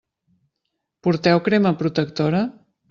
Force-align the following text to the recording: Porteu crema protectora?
Porteu 1.03 1.37
crema 1.49 1.77
protectora? 1.81 2.41